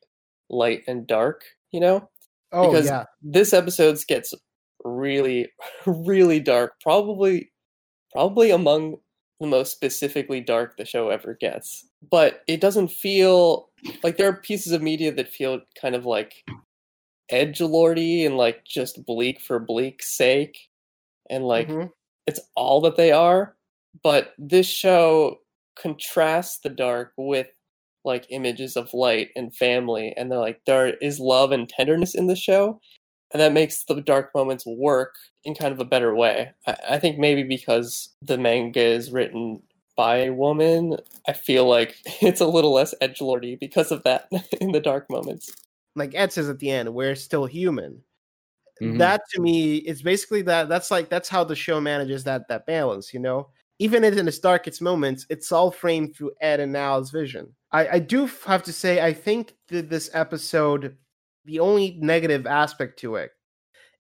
light 0.50 0.84
and 0.88 1.05
dark, 1.07 1.43
you 1.72 1.79
know? 1.79 2.10
Oh, 2.51 2.69
because 2.72 2.86
yeah. 2.86 3.03
this 3.22 3.53
episode 3.53 3.98
gets 4.07 4.34
really 4.84 5.50
really 5.86 6.39
dark, 6.39 6.74
probably 6.81 7.51
probably 8.13 8.51
among 8.51 8.98
the 9.39 9.48
most 9.48 9.72
specifically 9.72 10.41
dark 10.41 10.77
the 10.77 10.86
show 10.86 11.10
ever 11.10 11.36
gets. 11.39 11.86
But 12.10 12.41
it 12.48 12.62
doesn't 12.62 12.89
feel 12.89 13.66
like 14.03 14.17
there 14.17 14.29
are 14.29 14.34
pieces 14.36 14.74
of 14.74 14.81
media 14.81 15.12
that 15.13 15.29
feel 15.29 15.62
kind 15.79 15.96
of 15.96 16.05
like 16.05 16.43
edge 17.29 17.62
lordy 17.62 18.25
and 18.25 18.38
like 18.38 18.63
just 18.65 19.05
bleak 19.05 19.41
for 19.41 19.60
bleak's 19.60 20.10
sake. 20.10 20.69
And 21.29 21.46
like 21.46 21.67
Mhm. 21.67 21.91
it's 22.25 22.39
all 22.55 22.81
that 22.81 22.96
they 22.96 23.12
are. 23.12 23.55
But 24.03 24.34
this 24.38 24.67
show 24.67 25.39
contrasts 25.75 26.60
the 26.60 26.69
dark 26.69 27.13
with 27.17 27.50
like 28.05 28.25
images 28.29 28.77
of 28.77 28.93
light 28.93 29.29
and 29.36 29.53
family, 29.55 30.13
and 30.17 30.31
they're 30.31 30.39
like 30.39 30.62
there 30.65 30.96
is 30.98 31.19
love 31.19 31.51
and 31.51 31.67
tenderness 31.67 32.15
in 32.15 32.27
the 32.27 32.36
show, 32.36 32.79
and 33.34 33.41
that 33.41 33.53
makes 33.53 33.84
the 33.84 34.01
dark 34.01 34.34
moments 34.34 34.65
work 34.65 35.15
in 35.43 35.55
kind 35.55 35.74
of 35.74 35.79
a 35.79 35.86
better 35.86 36.15
way. 36.15 36.51
I, 36.67 36.77
I 36.91 37.00
think 37.00 37.17
maybe 37.17 37.43
because 37.43 38.15
the 38.22 38.38
manga 38.38 38.81
is 38.81 39.12
written 39.12 39.62
by 39.97 40.17
a 40.19 40.33
woman, 40.33 40.97
I 41.27 41.33
feel 41.33 41.67
like 41.67 41.97
it's 42.21 42.41
a 42.41 42.47
little 42.47 42.73
less 42.73 42.93
edgelordy 43.01 43.59
because 43.59 43.91
of 43.91 44.03
that 44.03 44.29
in 44.61 44.71
the 44.71 44.79
dark 44.79 45.09
moments. 45.09 45.51
like 45.95 46.13
Ed 46.15 46.31
says 46.31 46.47
at 46.49 46.59
the 46.59 46.71
end, 46.71 46.93
we're 46.93 47.15
still 47.15 47.45
human. 47.45 48.01
Mhm. 48.81 48.99
That 48.99 49.21
to 49.33 49.41
me 49.41 49.77
is 49.77 50.01
basically 50.03 50.43
that. 50.43 50.69
That's 50.69 50.91
like 50.91 51.09
that's 51.09 51.29
how 51.29 51.43
the 51.43 51.55
show 51.55 51.81
manages 51.81 52.23
that 52.25 52.47
that 52.49 52.65
balance. 52.67 53.11
You 53.13 53.19
know, 53.19 53.49
even 53.79 54.03
in 54.03 54.27
its 54.27 54.39
darkest 54.39 54.81
moments, 54.81 55.25
it's 55.29 55.51
all 55.51 55.71
framed 55.71 56.15
through 56.15 56.31
Ed 56.41 56.59
and 56.59 56.77
Al's 56.77 57.09
vision. 57.11 57.53
I, 57.71 57.87
I 57.87 57.99
do 57.99 58.27
have 58.45 58.63
to 58.63 58.73
say, 58.73 59.01
I 59.03 59.13
think 59.13 59.55
that 59.69 59.89
this 59.89 60.09
episode, 60.13 60.95
the 61.45 61.59
only 61.59 61.97
negative 61.99 62.45
aspect 62.47 62.99
to 62.99 63.15
it 63.15 63.31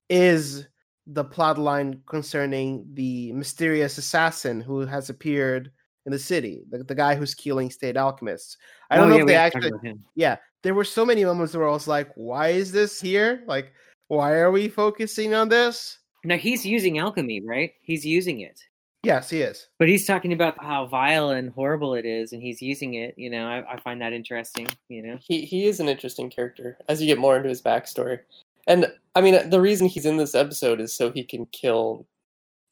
is 0.09 0.67
the 1.07 1.23
plot 1.23 1.57
line 1.57 2.01
concerning 2.05 2.85
the 2.93 3.31
mysterious 3.33 3.97
assassin 3.97 4.61
who 4.61 4.81
has 4.81 5.09
appeared 5.09 5.71
in 6.07 6.11
the 6.13 6.17
city, 6.17 6.63
the, 6.71 6.83
the 6.83 6.95
guy 6.95 7.13
who's 7.15 7.35
killing 7.35 7.69
state 7.69 7.97
alchemists. 7.97 8.57
I 8.89 8.95
oh, 8.95 9.01
don't 9.01 9.07
Oh, 9.07 9.09
know 9.09 9.15
yeah, 9.17 9.21
if 9.21 9.27
they 9.27 9.33
have 9.33 9.51
to 9.51 9.59
talk 9.59 9.73
actually, 9.85 9.99
yeah, 10.15 10.37
there 10.63 10.73
were 10.73 10.85
so 10.85 11.05
many 11.05 11.23
moments 11.25 11.53
where 11.55 11.67
I 11.67 11.71
was 11.71 11.87
like, 11.87 12.09
why 12.15 12.47
is 12.47 12.71
this 12.71 12.99
here? 12.99 13.43
Like, 13.45 13.73
why 14.07 14.31
are 14.35 14.49
we 14.49 14.69
focusing 14.69 15.33
on 15.33 15.49
this? 15.49 15.99
Now 16.23 16.37
he's 16.37 16.65
using 16.65 16.97
alchemy, 16.97 17.41
right? 17.41 17.73
He's 17.81 18.05
using 18.05 18.39
it. 18.39 18.59
Yes, 19.03 19.29
he 19.29 19.41
is. 19.41 19.67
But 19.79 19.89
he's 19.89 20.05
talking 20.05 20.33
about 20.33 20.61
how 20.63 20.87
vile 20.87 21.29
and 21.29 21.51
horrible 21.51 21.93
it 21.93 22.05
is, 22.05 22.31
and 22.33 22.41
he's 22.41 22.61
using 22.61 22.95
it. 22.95 23.13
You 23.17 23.29
know, 23.29 23.45
I, 23.45 23.73
I 23.73 23.79
find 23.79 24.01
that 24.01 24.13
interesting. 24.13 24.67
You 24.87 25.03
know, 25.03 25.17
He 25.21 25.41
he 25.41 25.67
is 25.67 25.79
an 25.81 25.89
interesting 25.89 26.29
character 26.29 26.77
as 26.89 27.01
you 27.01 27.07
get 27.07 27.19
more 27.19 27.35
into 27.37 27.49
his 27.49 27.61
backstory. 27.61 28.19
And 28.65 28.87
I 29.13 29.21
mean, 29.21 29.49
the 29.49 29.61
reason 29.61 29.87
he's 29.87 30.05
in 30.05 30.17
this 30.17 30.35
episode 30.35 30.79
is 30.79 30.93
so 30.93 31.11
he 31.11 31.23
can 31.23 31.45
kill 31.47 32.07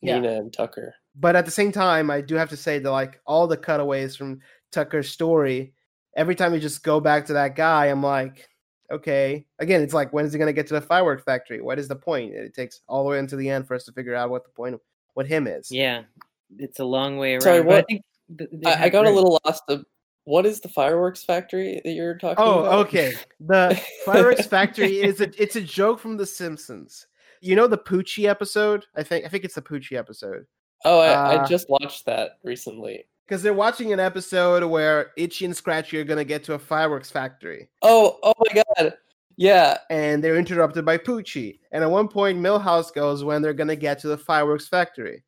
Yeah. 0.02 0.20
Nina 0.20 0.34
and 0.34 0.52
Tucker. 0.54 0.96
But 1.18 1.36
at 1.36 1.46
the 1.46 1.52
same 1.52 1.72
time, 1.72 2.12
I 2.12 2.22
do 2.22 2.36
have 2.36 2.50
to 2.50 2.58
say 2.58 2.80
that 2.80 2.92
like 2.92 3.22
all 3.26 3.48
the 3.48 3.58
cutaways 3.58 4.16
from 4.16 4.40
Tucker's 4.72 5.10
story, 5.10 5.74
every 6.16 6.36
time 6.36 6.54
you 6.54 6.60
just 6.60 6.84
go 6.84 7.00
back 7.00 7.26
to 7.28 7.34
that 7.34 7.56
guy, 7.56 7.86
I'm 7.86 8.04
like, 8.04 8.50
okay. 8.92 9.46
Again, 9.60 9.82
it's 9.82 9.94
like 9.94 10.12
when 10.14 10.26
is 10.26 10.34
he 10.34 10.40
gonna 10.40 10.54
get 10.54 10.68
to 10.68 10.74
the 10.74 10.82
fireworks 10.82 11.24
factory? 11.24 11.62
What 11.62 11.80
is 11.80 11.88
the 11.88 11.96
point? 11.96 12.34
It 12.34 12.54
takes 12.54 12.82
all 12.88 13.04
the 13.04 13.10
way 13.10 13.20
until 13.20 13.40
the 13.40 13.50
end 13.50 13.68
for 13.68 13.76
us 13.76 13.86
to 13.86 13.92
figure 13.92 14.16
out 14.16 14.30
what 14.30 14.44
the 14.44 14.52
point 14.52 14.76
of 14.76 14.82
what 15.14 15.26
him 15.26 15.48
is. 15.48 15.72
yeah, 15.72 16.04
it's 16.58 16.80
a 16.80 16.86
long 16.86 17.18
way 17.18 17.34
around. 17.34 17.42
Sorry, 17.42 17.64
but 17.64 17.76
I 17.76 17.82
think 17.84 18.02
th- 18.38 18.50
they 18.52 18.70
I, 18.70 18.74
I 18.74 18.78
have 18.78 18.92
got 18.92 19.06
a 19.06 19.10
little 19.10 19.40
lost. 19.46 19.64
Of, 19.70 19.86
what 20.26 20.46
is 20.46 20.60
the 20.60 20.70
fireworks 20.70 21.24
factory 21.24 21.82
that 21.84 21.92
you're 21.92 22.18
talking 22.18 22.44
oh, 22.44 22.60
about? 22.60 22.74
Oh, 22.74 22.80
okay. 22.80 23.14
The 23.40 23.82
fireworks 24.06 24.48
factory 24.48 25.02
is 25.02 25.22
a 25.22 25.42
it's 25.42 25.56
a 25.56 25.62
joke 25.62 26.00
from 26.00 26.18
The 26.18 26.26
Simpsons. 26.26 27.08
You 27.42 27.56
know 27.56 27.68
the 27.68 27.78
Poochie 27.78 28.28
episode? 28.28 28.86
I 28.96 29.04
think 29.04 29.26
I 29.26 29.30
think 29.30 29.46
it's 29.46 29.56
the 29.56 29.62
Poochie 29.62 29.98
episode. 29.98 30.46
Oh, 30.84 31.00
I, 31.00 31.14
Uh, 31.14 31.44
I 31.44 31.48
just 31.48 31.70
watched 31.70 32.06
that 32.06 32.40
recently. 32.44 33.06
Because 33.26 33.42
they're 33.42 33.54
watching 33.54 33.92
an 33.92 34.00
episode 34.00 34.64
where 34.64 35.12
Itchy 35.18 35.46
and 35.46 35.56
Scratchy 35.56 35.98
are 36.00 36.04
gonna 36.04 36.24
get 36.24 36.44
to 36.46 36.54
a 36.54 36.60
fireworks 36.60 37.10
factory. 37.10 37.70
Oh, 37.82 38.20
oh 38.22 38.34
my 38.40 38.64
god. 38.64 38.94
Yeah, 39.38 39.80
and 39.90 40.24
they're 40.24 40.38
interrupted 40.38 40.86
by 40.86 40.98
Poochie. 40.98 41.60
And 41.72 41.84
at 41.84 41.92
one 41.92 42.08
point, 42.08 42.40
Milhouse 42.40 42.94
goes 42.94 43.24
when 43.24 43.42
they're 43.42 43.54
going 43.54 43.68
to 43.68 43.76
get 43.76 44.00
to 44.00 44.08
the 44.08 44.18
fireworks 44.18 44.70
factory, 44.70 45.24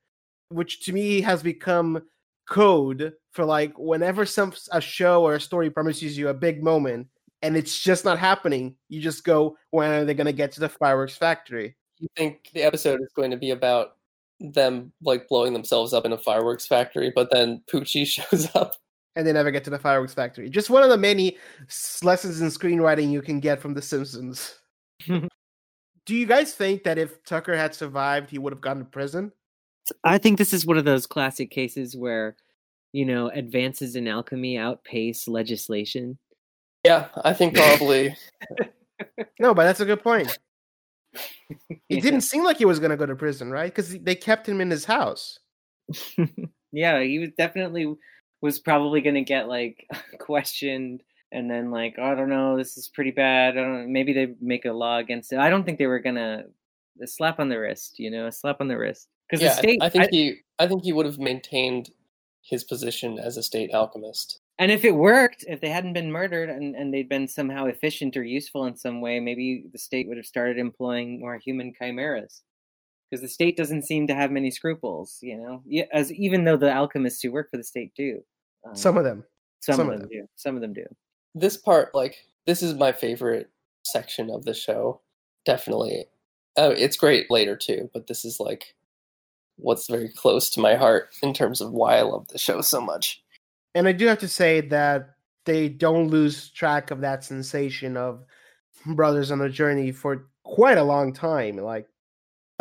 which 0.48 0.86
to 0.86 0.94
me 0.94 1.20
has 1.22 1.44
become 1.44 2.02
code 2.48 3.14
for 3.32 3.44
like 3.44 3.78
whenever 3.78 4.26
some 4.26 4.54
a 4.72 4.80
show 4.80 5.24
or 5.24 5.36
a 5.36 5.42
story 5.42 5.70
promises 5.70 6.18
you 6.18 6.30
a 6.30 6.34
big 6.34 6.64
moment 6.64 7.08
and 7.42 7.58
it's 7.58 7.84
just 7.84 8.06
not 8.06 8.18
happening, 8.18 8.76
you 8.88 9.02
just 9.02 9.26
go 9.26 9.58
when 9.72 9.92
are 9.92 10.06
they 10.06 10.14
going 10.14 10.26
to 10.26 10.32
get 10.32 10.54
to 10.54 10.62
the 10.62 10.70
fireworks 10.70 11.18
factory? 11.18 11.76
you 12.00 12.08
think 12.16 12.52
the 12.54 12.62
episode 12.62 13.02
is 13.02 13.12
going 13.16 13.32
to 13.32 13.38
be 13.38 13.52
about 13.52 13.97
them 14.40 14.92
like 15.02 15.28
blowing 15.28 15.54
themselves 15.54 15.94
up 15.94 16.06
in 16.06 16.14
a 16.14 16.18
fireworks 16.18 16.66
factory, 16.66 17.12
but 17.14 17.30
then 17.32 17.62
Poochie 17.72 18.06
shows 18.32 18.48
up. 18.56 18.76
And 19.16 19.26
they 19.26 19.34
never 19.34 19.50
get 19.50 19.64
to 19.64 19.72
the 19.72 19.80
fireworks 19.80 20.14
factory. 20.14 20.48
Just 20.50 20.70
one 20.70 20.84
of 20.84 20.90
the 20.90 20.98
many 20.98 21.38
lessons 22.04 22.40
in 22.40 22.50
screenwriting 22.50 23.12
you 23.12 23.24
can 23.24 23.40
get 23.40 23.60
from 23.60 23.74
The 23.74 23.82
Simpsons. 23.82 24.60
Do 25.08 26.16
you 26.16 26.26
guys 26.28 26.54
think 26.54 26.84
that 26.84 27.00
if 27.00 27.24
Tucker 27.24 27.58
had 27.58 27.74
survived, 27.74 28.30
he 28.30 28.38
would 28.38 28.54
have 28.54 28.62
gone 28.62 28.78
to 28.78 28.86
prison? 28.86 29.32
I 30.04 30.20
think 30.20 30.38
this 30.38 30.54
is 30.54 30.66
one 30.66 30.78
of 30.78 30.86
those 30.86 31.08
classic 31.08 31.50
cases 31.50 31.98
where, 31.98 32.36
you 32.94 33.06
know, 33.06 33.30
advances 33.30 33.96
in 33.96 34.08
alchemy 34.08 34.58
outpace 34.58 35.28
legislation. 35.28 36.20
Yeah, 36.86 37.08
I 37.24 37.34
think 37.34 37.56
probably. 37.56 38.16
No, 39.40 39.54
but 39.54 39.66
that's 39.66 39.80
a 39.80 39.86
good 39.86 40.02
point. 40.02 40.40
It 41.90 42.02
didn't 42.02 42.22
seem 42.22 42.44
like 42.44 42.58
he 42.58 42.66
was 42.66 42.80
going 42.80 42.92
to 42.92 42.98
go 42.98 43.06
to 43.06 43.16
prison, 43.16 43.50
right? 43.50 43.74
Because 43.74 43.98
they 44.00 44.16
kept 44.16 44.48
him 44.48 44.60
in 44.60 44.70
his 44.70 44.84
house. 44.84 45.40
yeah, 46.72 47.02
he 47.02 47.20
was 47.20 47.30
definitely 47.38 47.96
was 48.42 48.60
probably 48.60 49.02
going 49.02 49.16
to 49.16 49.24
get 49.24 49.48
like 49.48 49.88
questioned 50.20 51.02
and 51.32 51.50
then 51.50 51.72
like, 51.72 51.96
oh, 51.98 52.04
I 52.04 52.16
don't 52.16 52.30
know, 52.30 52.58
this 52.58 52.78
is 52.78 52.90
pretty 52.90 53.12
bad. 53.12 53.58
I 53.58 53.62
don't 53.62 53.82
know, 53.82 53.88
maybe 53.88 54.14
they 54.14 54.36
make 54.42 54.66
a 54.66 54.72
law 54.72 54.98
against 54.98 55.32
it. 55.34 55.40
I 55.40 55.50
don't 55.50 55.64
think 55.64 55.78
they 55.78 55.88
were 55.88 56.00
going 56.00 56.16
to 56.16 56.46
a 57.02 57.08
slap 57.08 57.40
on 57.40 57.50
the 57.50 57.60
wrist, 57.60 58.00
you 58.00 58.12
know, 58.12 58.28
a 58.28 58.32
slap 58.32 58.62
on 58.62 58.68
the 58.68 58.78
wrist. 58.78 59.08
Because 59.30 59.42
yeah, 59.42 59.50
the 59.50 59.56
state, 59.56 59.80
I, 59.82 59.86
I 59.86 59.90
think 59.90 60.04
I- 60.06 60.10
he. 60.12 60.36
I 60.60 60.68
think 60.68 60.84
he 60.84 60.94
would 60.94 61.06
have 61.06 61.20
maintained 61.20 61.92
his 62.42 62.64
position 62.64 63.20
as 63.20 63.38
a 63.38 63.44
state 63.44 63.74
alchemist. 63.74 64.40
And 64.60 64.72
if 64.72 64.84
it 64.86 64.96
worked, 64.96 65.46
if 65.48 65.62
they 65.62 65.70
hadn't 65.70 65.94
been 65.94 66.12
murdered 66.12 66.50
and, 66.50 66.76
and 66.76 66.94
they'd 66.94 67.10
been 67.10 67.28
somehow 67.28 67.66
efficient 67.66 68.18
or 68.18 68.24
useful 68.24 68.66
in 68.66 68.76
some 68.76 69.02
way, 69.02 69.20
maybe 69.20 69.66
the 69.72 69.78
state 69.78 70.08
would 70.08 70.18
have 70.18 70.26
started 70.26 70.58
employing 70.58 71.20
more 71.20 71.38
human 71.38 71.74
chimeras. 71.78 72.42
Because 73.10 73.22
the 73.22 73.30
state 73.30 73.56
doesn't 73.56 73.84
seem 73.86 74.08
to 74.08 74.16
have 74.16 74.32
many 74.32 74.52
scruples, 74.52 75.20
you 75.22 75.38
know. 75.38 75.64
As 75.94 76.12
even 76.12 76.44
though 76.44 76.58
the 76.58 76.70
alchemists 76.72 77.22
who 77.22 77.32
work 77.32 77.50
for 77.50 77.58
the 77.58 77.64
state 77.64 77.94
do, 77.96 78.22
um, 78.66 78.76
Some 78.76 78.98
of 78.98 79.06
them. 79.06 79.24
some, 79.62 79.76
some 79.76 79.88
of 79.88 79.94
of 79.94 80.02
them 80.02 80.10
do. 80.10 80.28
Some 80.36 80.56
of 80.56 80.62
them 80.62 80.74
do. 80.74 80.86
This 81.34 81.56
part, 81.56 81.96
like, 81.96 82.18
this 82.46 82.62
is 82.62 82.74
my 82.74 82.92
favorite 82.92 83.50
section 83.84 84.30
of 84.30 84.44
the 84.44 84.54
show. 84.54 85.00
Definitely, 85.46 86.08
uh, 86.58 86.74
it's 86.76 86.98
great 86.98 87.32
later 87.32 87.56
too, 87.56 87.90
but 87.94 88.08
this 88.08 88.26
is 88.26 88.40
like 88.40 88.76
what's 89.58 89.88
very 89.88 90.10
close 90.10 90.50
to 90.52 90.60
my 90.60 90.76
heart 90.76 91.10
in 91.24 91.34
terms 91.34 91.62
of 91.62 91.72
why 91.72 91.98
I 91.98 92.02
love 92.02 92.28
the 92.28 92.38
show 92.38 92.62
so 92.62 92.82
much. 92.82 93.24
And 93.78 93.88
I 93.88 93.92
do 93.92 94.08
have 94.08 94.18
to 94.20 94.28
say 94.28 94.62
that 94.62 95.12
they 95.46 95.70
don't 95.70 96.08
lose 96.08 96.50
track 96.50 96.90
of 96.90 97.00
that 97.02 97.24
sensation 97.24 97.96
of 97.96 98.26
brothers 98.88 99.30
on 99.30 99.42
a 99.42 99.50
journey 99.50 99.92
for 99.92 100.30
quite 100.44 100.80
a 100.80 100.84
long 100.84 101.14
time. 101.14 101.58
Like, 101.58 101.88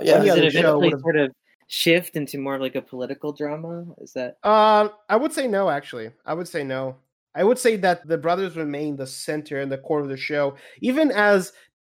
Yeah, 0.02 0.22
Yeah, 0.22 0.34
Does 0.34 0.54
it 0.54 0.58
show 0.60 0.78
eventually 0.78 1.00
sort 1.00 1.16
of 1.16 1.32
shift 1.68 2.16
into 2.16 2.38
more 2.38 2.56
of 2.56 2.60
like 2.60 2.74
a 2.74 2.82
political 2.82 3.32
drama? 3.32 3.86
Is 3.98 4.12
that 4.12 4.36
uh, 4.42 4.88
I 5.08 5.16
would 5.16 5.32
say 5.32 5.48
no. 5.48 5.70
Actually, 5.70 6.10
I 6.26 6.34
would 6.34 6.48
say 6.48 6.62
no. 6.62 6.96
I 7.34 7.44
would 7.44 7.58
say 7.58 7.76
that 7.76 8.06
the 8.06 8.18
brothers 8.18 8.56
remain 8.56 8.96
the 8.96 9.06
center 9.06 9.60
and 9.60 9.72
the 9.72 9.78
core 9.78 10.00
of 10.00 10.08
the 10.08 10.16
show, 10.18 10.56
even 10.80 11.10
as 11.10 11.52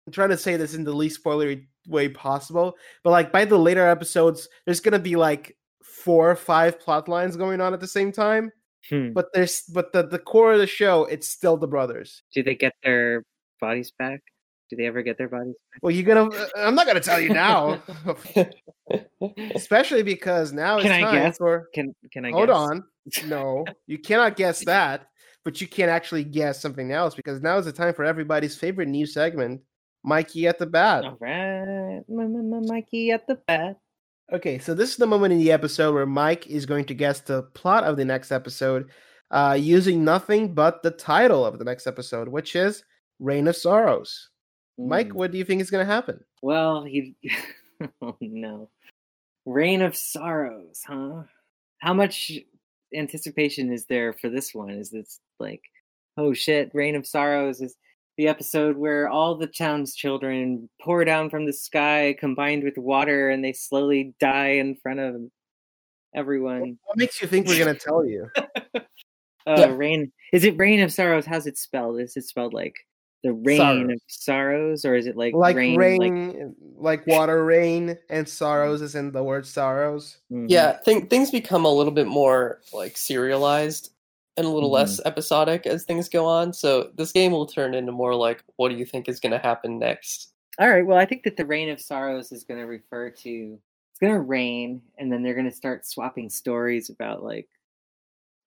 I'm 0.07 0.13
trying 0.13 0.29
to 0.29 0.37
say 0.37 0.57
this 0.57 0.73
in 0.73 0.83
the 0.83 0.93
least 0.93 1.23
spoilery 1.23 1.67
way 1.87 2.09
possible. 2.09 2.75
But 3.03 3.11
like 3.11 3.31
by 3.31 3.45
the 3.45 3.57
later 3.57 3.87
episodes, 3.87 4.49
there's 4.65 4.79
gonna 4.79 4.99
be 4.99 5.15
like 5.15 5.55
four 5.83 6.31
or 6.31 6.35
five 6.35 6.79
plot 6.79 7.07
lines 7.07 7.35
going 7.35 7.61
on 7.61 7.73
at 7.75 7.79
the 7.79 7.87
same 7.87 8.11
time. 8.11 8.51
Hmm. 8.89 9.13
But 9.13 9.27
there's 9.33 9.61
but 9.63 9.93
the 9.93 10.03
the 10.03 10.19
core 10.19 10.53
of 10.53 10.59
the 10.59 10.67
show, 10.67 11.05
it's 11.05 11.29
still 11.29 11.57
the 11.57 11.67
brothers. 11.67 12.23
do 12.33 12.41
they 12.43 12.55
get 12.55 12.73
their 12.83 13.23
bodies 13.59 13.91
back? 13.97 14.21
Do 14.69 14.75
they 14.77 14.85
ever 14.85 15.01
get 15.03 15.17
their 15.17 15.27
bodies 15.27 15.55
Well, 15.81 15.91
you're 15.91 16.03
gonna. 16.07 16.33
uh, 16.33 16.47
I'm 16.57 16.75
not 16.75 16.87
gonna 16.87 16.99
tell 17.01 17.19
you 17.19 17.29
now, 17.29 17.81
especially 19.53 20.03
because 20.03 20.51
now 20.53 20.77
it's 20.77 20.83
Can 20.87 20.91
I 20.93 21.01
time 21.01 21.13
guess? 21.15 21.37
for. 21.37 21.67
Can 21.73 21.93
can 22.11 22.25
I 22.25 22.31
Hold 22.31 22.47
guess? 22.47 22.55
on, 22.57 22.83
no, 23.27 23.65
you 23.87 23.99
cannot 23.99 24.35
guess 24.35 24.63
that, 24.65 25.07
but 25.43 25.61
you 25.61 25.67
can't 25.67 25.89
actually 25.91 26.23
guess 26.23 26.61
something 26.61 26.91
else 26.91 27.15
because 27.15 27.41
now 27.41 27.57
is 27.57 27.65
the 27.65 27.71
time 27.71 27.93
for 27.93 28.03
everybody's 28.05 28.55
favorite 28.55 28.87
new 28.87 29.05
segment, 29.05 29.61
Mikey 30.03 30.47
at 30.47 30.57
the 30.57 30.65
bat. 30.65 31.03
All 31.05 31.17
right, 31.19 32.01
Mikey 32.07 33.11
at 33.11 33.27
the 33.27 33.35
bat. 33.47 33.77
Okay, 34.31 34.59
so 34.59 34.73
this 34.73 34.91
is 34.91 34.97
the 34.97 35.07
moment 35.07 35.33
in 35.33 35.39
the 35.39 35.51
episode 35.51 35.93
where 35.93 36.05
Mike 36.05 36.47
is 36.47 36.65
going 36.65 36.85
to 36.85 36.93
guess 36.93 37.19
the 37.19 37.43
plot 37.53 37.83
of 37.83 37.97
the 37.97 38.05
next 38.05 38.31
episode, 38.31 38.89
uh, 39.29 39.57
using 39.59 40.05
nothing 40.05 40.53
but 40.53 40.81
the 40.83 40.91
title 40.91 41.45
of 41.45 41.59
the 41.59 41.65
next 41.65 41.85
episode, 41.85 42.29
which 42.29 42.55
is 42.55 42.83
"Rain 43.19 43.47
of 43.47 43.55
Sorrows." 43.57 44.29
Mike, 44.77 45.09
Hmm. 45.09 45.17
what 45.17 45.31
do 45.31 45.37
you 45.37 45.43
think 45.43 45.61
is 45.61 45.69
going 45.69 45.85
to 45.85 45.91
happen? 45.91 46.23
Well, 46.41 46.83
he. 46.85 47.15
oh 48.01 48.15
no, 48.21 48.69
Reign 49.45 49.81
of 49.81 49.95
Sorrows, 49.97 50.81
huh? 50.87 51.23
How 51.79 51.93
much 51.93 52.31
anticipation 52.95 53.71
is 53.73 53.85
there 53.87 54.13
for 54.13 54.29
this 54.29 54.53
one? 54.55 54.69
Is 54.69 54.91
this 54.91 55.19
like, 55.39 55.61
oh 56.17 56.33
shit, 56.33 56.71
Reign 56.73 56.95
of 56.95 57.05
Sorrows 57.05 57.59
is 57.59 57.75
the 58.17 58.27
episode 58.27 58.77
where 58.77 59.07
all 59.09 59.35
the 59.35 59.47
town's 59.47 59.95
children 59.95 60.69
pour 60.81 61.03
down 61.05 61.29
from 61.29 61.45
the 61.45 61.53
sky 61.53 62.15
combined 62.19 62.63
with 62.63 62.77
water 62.77 63.29
and 63.29 63.43
they 63.43 63.53
slowly 63.53 64.13
die 64.19 64.49
in 64.53 64.75
front 64.75 64.99
of 64.99 65.15
everyone. 66.13 66.77
What 66.83 66.97
makes 66.97 67.21
you 67.21 67.27
think 67.27 67.47
we're 67.47 67.63
going 67.63 67.75
to 67.75 67.79
tell 67.79 68.05
you? 68.05 68.29
Uh, 69.47 69.55
Yeah. 69.57 69.73
Rain. 69.75 70.11
Is 70.33 70.43
it 70.43 70.55
Rain 70.59 70.81
of 70.81 70.93
Sorrows? 70.93 71.25
How's 71.25 71.47
it 71.47 71.57
spelled? 71.57 71.99
Is 71.99 72.15
it 72.15 72.25
spelled 72.25 72.53
like 72.53 72.75
the 73.23 73.33
Rain 73.33 73.57
Sorrows. 73.57 73.89
of 73.93 73.99
Sorrows, 74.07 74.85
or 74.85 74.93
is 74.93 75.07
it 75.07 75.17
like 75.17 75.33
like 75.33 75.55
rain? 75.55 75.75
rain, 75.79 76.55
like- 76.77 76.99
like, 76.99 77.07
water 77.07 77.43
rain, 77.43 77.97
and 78.11 78.29
sorrows 78.29 78.83
is 78.83 78.93
in 78.93 79.11
the 79.11 79.23
word 79.23 79.47
sorrows. 79.47 80.17
Mhm. 80.31 80.45
yeah, 80.47 80.77
think, 80.85 81.09
things 81.09 81.31
become 81.31 81.65
a 81.65 81.73
little 81.73 81.91
bit 81.91 82.05
more 82.05 82.61
like 82.71 82.95
serialized 82.97 83.89
and 84.45 84.51
a 84.51 84.51
little 84.53 84.69
Mhm. 84.69 84.73
less 84.73 85.01
episodic 85.05 85.65
as 85.65 85.83
things 85.85 86.09
go 86.09 86.25
on. 86.25 86.53
So 86.53 86.91
this 86.95 87.11
game 87.11 87.31
will 87.31 87.45
turn 87.45 87.73
into 87.73 87.91
more 87.91 88.13
like, 88.15 88.43
what 88.57 88.69
do 88.69 88.75
you 88.75 88.85
think 88.85 89.07
is 89.07 89.19
going 89.19 89.31
to 89.31 89.39
happen 89.39 89.79
next? 89.79 90.33
All 90.59 90.69
right. 90.69 90.85
Well, 90.85 90.97
I 90.97 91.05
think 91.05 91.23
that 91.23 91.37
the 91.37 91.45
Reign 91.45 91.69
of 91.69 91.79
Sorrows 91.79 92.31
is 92.31 92.43
going 92.43 92.59
to 92.59 92.65
refer 92.67 93.09
to 93.09 93.59
it's 93.91 93.99
going 93.99 94.13
to 94.13 94.19
rain, 94.19 94.81
and 94.97 95.11
then 95.11 95.23
they're 95.23 95.33
going 95.33 95.49
to 95.49 95.55
start 95.55 95.85
swapping 95.85 96.29
stories 96.29 96.89
about 96.89 97.23
like 97.23 97.47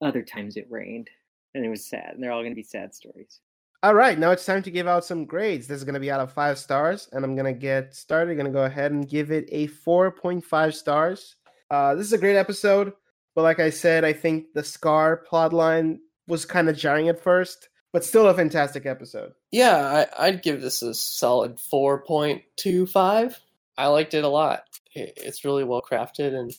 other 0.00 0.22
times 0.22 0.56
it 0.56 0.66
rained 0.70 1.08
and 1.54 1.64
it 1.64 1.68
was 1.68 1.86
sad, 1.86 2.10
and 2.14 2.22
they're 2.22 2.32
all 2.32 2.42
going 2.42 2.50
to 2.52 2.56
be 2.56 2.62
sad 2.62 2.94
stories. 2.94 3.40
All 3.84 3.94
right, 3.94 4.18
now 4.18 4.30
it's 4.32 4.44
time 4.46 4.62
to 4.62 4.70
give 4.70 4.88
out 4.88 5.04
some 5.04 5.24
grades. 5.26 5.66
This 5.68 5.76
is 5.78 5.84
going 5.84 5.94
to 5.94 6.00
be 6.00 6.10
out 6.10 6.20
of 6.20 6.32
five 6.32 6.58
stars, 6.58 7.08
and 7.12 7.24
I'm 7.24 7.36
going 7.36 7.52
to 7.52 7.58
get 7.58 7.94
started. 7.94 8.34
going 8.34 8.46
to 8.46 8.52
go 8.52 8.64
ahead 8.64 8.92
and 8.92 9.06
give 9.08 9.30
it 9.30 9.46
a 9.52 9.66
4.5 9.68 10.74
stars. 10.74 11.36
Uh, 11.70 11.94
this 11.94 12.06
is 12.06 12.12
a 12.12 12.18
great 12.18 12.36
episode, 12.36 12.92
but 13.35 13.43
like 13.43 13.61
I 13.61 13.71
said, 13.71 14.05
I 14.05 14.12
think 14.12 14.53
the 14.55 14.64
Scar 14.64 15.25
plotline 15.31 15.99
was 16.26 16.45
kind 16.45 16.69
of 16.69 16.76
jarring 16.76 17.09
at 17.09 17.23
first, 17.23 17.69
but 17.93 18.05
still 18.05 18.29
a 18.29 18.35
fantastic 18.35 18.87
episode. 18.87 19.33
Yeah, 19.50 20.07
I, 20.19 20.26
I'd 20.26 20.43
give 20.43 20.61
this 20.61 20.83
a 20.83 20.95
solid 20.95 21.57
4.25. 21.57 23.37
I 23.76 23.87
liked 23.88 24.14
it 24.14 24.25
a 24.25 24.29
lot. 24.29 24.64
It, 24.93 25.14
it's 25.17 25.45
really 25.45 25.64
well 25.64 25.83
crafted 25.83 26.35
and 26.35 26.53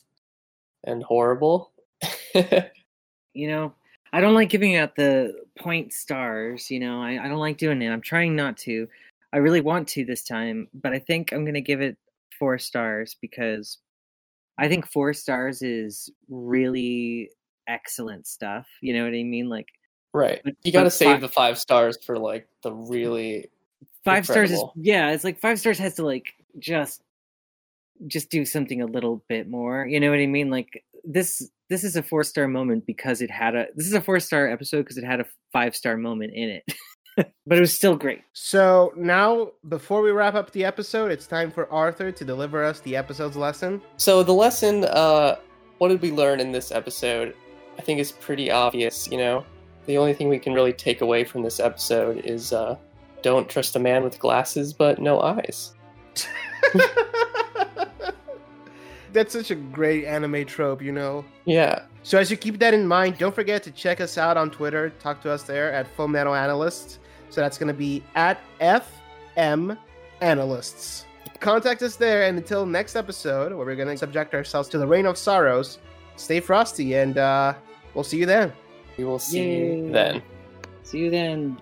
and 0.84 1.04
horrible. 1.04 1.72
You 3.36 3.50
know, 3.50 3.74
I 4.14 4.22
don't 4.22 4.34
like 4.34 4.50
giving 4.50 4.78
out 4.78 4.96
the 4.96 5.36
point 5.60 5.94
stars. 5.94 6.72
You 6.72 6.80
know, 6.80 7.04
I, 7.04 7.24
I 7.24 7.28
don't 7.28 7.38
like 7.38 7.58
doing 7.58 7.82
it. 7.82 7.90
I'm 7.90 8.02
trying 8.02 8.36
not 8.36 8.58
to. 8.60 8.88
I 9.34 9.38
really 9.38 9.62
want 9.62 9.90
to 9.90 10.06
this 10.06 10.24
time, 10.24 10.70
but 10.74 10.94
I 10.94 11.00
think 11.00 11.34
I'm 11.34 11.44
going 11.44 11.56
to 11.56 11.62
give 11.62 11.82
it 11.82 11.98
four 12.40 12.58
stars 12.58 13.18
because 13.20 13.78
I 14.58 14.68
think 14.68 14.88
four 14.88 15.14
stars 15.14 15.62
is 15.62 16.10
really 16.30 17.30
excellent 17.68 18.28
stuff. 18.28 18.68
You 18.82 18.94
know 18.94 19.04
what 19.04 19.14
I 19.14 19.24
mean? 19.24 19.50
Like 19.50 19.68
right. 20.14 20.42
But- 20.44 20.56
You 20.64 20.72
got 20.72 20.84
to 20.84 20.92
save 20.92 21.16
fi- 21.16 21.20
the 21.20 21.30
five 21.30 21.58
stars 21.58 21.98
for 22.04 22.18
like 22.18 22.48
the 22.64 22.72
really 22.72 23.50
five 24.04 24.26
stars 24.26 24.52
is 24.52 24.64
yeah 24.76 25.10
it's 25.12 25.24
like 25.24 25.40
five 25.40 25.60
stars 25.60 25.80
has 25.80 25.96
to 25.96 26.06
like 26.06 26.34
just 26.60 27.02
just 28.08 28.30
do 28.30 28.46
something 28.46 28.82
a 28.82 28.86
little 28.86 29.24
bit 29.28 29.50
more 29.50 29.88
you 29.88 30.00
know 30.00 30.12
what 30.12 30.20
i 30.20 30.28
mean 30.28 30.50
like 30.52 30.84
this 31.04 31.50
this 31.70 31.84
is 31.84 31.96
a 31.96 32.04
four 32.04 32.24
star 32.24 32.48
moment 32.48 32.86
because 32.86 33.22
it 33.22 33.32
had 33.32 33.56
a 33.56 33.66
this 33.76 33.88
is 33.88 33.94
a 33.94 34.02
four 34.02 34.20
star 34.20 34.48
episode 34.48 34.80
because 34.84 34.98
it 34.98 35.04
had 35.04 35.20
a 35.22 35.26
five 35.52 35.76
star 35.76 35.98
moment 35.98 36.34
in 36.36 36.50
it 36.50 36.64
but 37.16 37.58
it 37.58 37.62
was 37.62 37.74
still 37.74 37.96
great 37.96 38.22
So 38.34 38.94
now, 38.96 39.52
before 39.70 40.02
we 40.02 40.12
wrap 40.12 40.36
up 40.36 40.52
the 40.52 40.66
episode, 40.66 41.12
it's 41.12 41.28
time 41.28 41.52
for 41.52 41.72
Arthur 41.72 42.12
to 42.12 42.26
deliver 42.26 42.64
us 42.64 42.80
the 42.82 42.96
episode's 42.96 43.38
lesson. 43.38 43.82
So 43.98 44.24
the 44.24 44.34
lesson, 44.34 44.86
uh, 44.86 45.38
what 45.78 45.90
did 45.90 46.02
we 46.02 46.12
learn 46.12 46.40
in 46.40 46.52
this 46.52 46.72
episode? 46.72 47.36
I 47.78 47.82
think 47.82 48.00
is 48.00 48.12
pretty 48.12 48.52
obvious. 48.52 49.08
You 49.10 49.18
know, 49.18 49.46
the 49.86 49.98
only 49.98 50.14
thing 50.14 50.30
we 50.30 50.40
can 50.40 50.54
really 50.54 50.74
take 50.74 51.02
away 51.02 51.24
from 51.24 51.44
this 51.44 51.60
episode 51.60 52.20
is 52.26 52.54
uh, 52.54 52.76
don't 53.22 53.50
trust 53.50 53.76
a 53.76 53.80
man 53.80 54.04
with 54.04 54.20
glasses 54.20 54.74
but 54.74 55.00
no 55.00 55.22
eyes. 55.22 55.74
That's 59.14 59.32
such 59.32 59.50
a 59.50 59.56
great 59.56 60.04
anime 60.04 60.46
trope, 60.46 60.82
you 60.82 60.92
know. 60.92 61.24
Yeah, 61.46 61.84
So 62.04 62.18
as 62.18 62.30
you 62.30 62.36
keep 62.36 62.60
that 62.60 62.74
in 62.74 62.86
mind, 62.86 63.18
don't 63.18 63.34
forget 63.34 63.64
to 63.64 63.72
check 63.72 64.02
us 64.02 64.18
out 64.18 64.36
on 64.36 64.52
Twitter. 64.52 64.90
Talk 65.00 65.22
to 65.22 65.32
us 65.32 65.44
there 65.44 65.72
at 65.72 65.88
Full 65.96 66.10
Metal 66.10 66.36
Analysts. 66.36 67.00
So 67.36 67.42
that's 67.42 67.58
going 67.58 67.68
to 67.68 67.74
be 67.74 68.02
at 68.16 68.40
FM 68.62 69.78
Analysts. 70.22 71.04
Contact 71.42 71.82
us 71.82 71.98
there, 71.98 72.24
and 72.24 72.38
until 72.38 72.66
next 72.66 72.96
episode, 72.96 73.52
where 73.52 73.66
we're 73.66 73.76
going 73.76 73.90
to 73.90 73.98
subject 73.98 74.34
ourselves 74.34 74.70
to 74.70 74.78
the 74.78 74.88
Reign 74.88 75.06
of 75.06 75.18
Sorrows, 75.18 75.80
stay 76.16 76.40
frosty, 76.40 76.94
and 76.96 77.18
uh, 77.18 77.54
we'll 77.94 78.06
see 78.06 78.20
you 78.20 78.26
then. 78.26 78.54
we 78.98 79.04
will 79.04 79.20
see 79.20 79.40
Yay. 79.40 79.76
you 79.80 79.92
then. 79.92 80.24
see 80.84 81.00
you 81.00 81.10
then 81.12 81.58